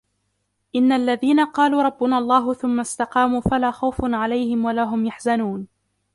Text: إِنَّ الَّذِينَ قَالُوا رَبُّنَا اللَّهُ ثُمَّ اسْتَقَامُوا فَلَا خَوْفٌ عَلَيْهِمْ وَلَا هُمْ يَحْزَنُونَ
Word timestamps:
إِنَّ 0.75 0.91
الَّذِينَ 0.91 1.45
قَالُوا 1.45 1.83
رَبُّنَا 1.83 2.17
اللَّهُ 2.17 2.53
ثُمَّ 2.53 2.79
اسْتَقَامُوا 2.79 3.41
فَلَا 3.41 3.71
خَوْفٌ 3.71 3.95
عَلَيْهِمْ 4.03 4.65
وَلَا 4.65 4.83
هُمْ 4.83 5.05
يَحْزَنُونَ 5.05 5.67